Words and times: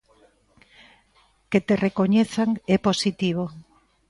Que 1.51 1.59
te 1.67 1.75
recoñezan 1.85 2.49
é 2.75 2.77
positivo. 2.87 3.45